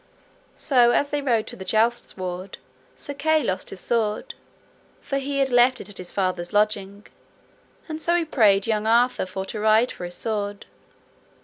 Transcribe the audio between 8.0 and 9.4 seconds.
so he prayed young Arthur